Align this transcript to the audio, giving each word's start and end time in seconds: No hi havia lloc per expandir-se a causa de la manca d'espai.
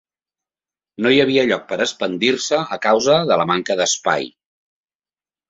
No 1.05 1.11
hi 1.15 1.19
havia 1.25 1.43
lloc 1.49 1.67
per 1.73 1.79
expandir-se 1.85 2.63
a 2.77 2.81
causa 2.87 3.19
de 3.33 3.39
la 3.43 3.47
manca 3.53 3.79
d'espai. 3.83 4.29